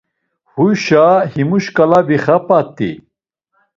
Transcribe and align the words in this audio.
Huşa 0.51 1.05
himu 1.31 1.57
şkala 1.63 1.99
vixap̌at̆i. 2.07 2.91